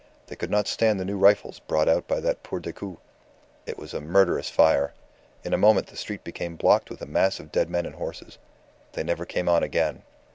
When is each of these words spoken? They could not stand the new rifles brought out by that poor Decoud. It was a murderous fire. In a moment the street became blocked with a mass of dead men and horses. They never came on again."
They 0.25 0.35
could 0.35 0.49
not 0.49 0.67
stand 0.67 0.99
the 0.99 1.05
new 1.05 1.19
rifles 1.19 1.59
brought 1.59 1.87
out 1.87 2.07
by 2.07 2.19
that 2.21 2.41
poor 2.41 2.59
Decoud. 2.59 2.97
It 3.67 3.77
was 3.77 3.93
a 3.93 4.01
murderous 4.01 4.49
fire. 4.49 4.95
In 5.43 5.53
a 5.53 5.59
moment 5.59 5.85
the 5.85 5.95
street 5.95 6.23
became 6.23 6.55
blocked 6.55 6.89
with 6.89 7.03
a 7.03 7.05
mass 7.05 7.39
of 7.39 7.51
dead 7.51 7.69
men 7.69 7.85
and 7.85 7.93
horses. 7.93 8.39
They 8.93 9.03
never 9.03 9.25
came 9.27 9.47
on 9.47 9.61
again." 9.61 10.01